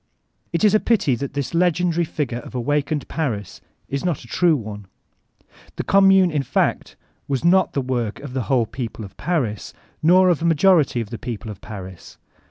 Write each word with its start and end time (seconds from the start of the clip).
It 0.51 0.63
b 0.63 0.69
a 0.73 0.79
pity 0.79 1.13
that 1.13 1.33
this 1.33 1.53
legendary 1.53 2.05
figure 2.05 2.39
of 2.39 2.55
Awakened 2.55 3.07
Paris 3.07 3.61
is 3.87 4.03
not 4.03 4.23
a 4.23 4.27
true 4.27 4.55
one. 4.55 4.87
The 5.75 5.83
Q)mmune, 5.83 6.31
in 6.31 6.41
fact, 6.41 6.95
was 7.27 7.45
not 7.45 7.73
the 7.73 7.81
woric 7.83 8.19
of 8.23 8.33
the 8.33 8.45
whole 8.49 8.65
people 8.65 9.05
of 9.05 9.15
Paris, 9.15 9.73
nor 10.01 10.29
of 10.29 10.41
a 10.41 10.45
majority 10.45 11.01
of 11.01 11.11
the 11.11 11.19
people 11.19 11.51
of 11.51 11.61
Paris. 11.61 12.17